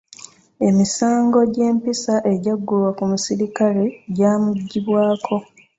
[0.67, 3.83] Emisango gy'empisa egyaggulwa ku misirikale
[4.15, 5.35] gyamuggyibwako.